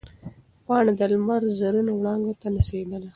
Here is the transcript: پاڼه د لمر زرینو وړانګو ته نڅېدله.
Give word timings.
پاڼه 0.65 0.91
د 0.99 1.01
لمر 1.13 1.41
زرینو 1.59 1.93
وړانګو 1.97 2.33
ته 2.41 2.47
نڅېدله. 2.53 3.09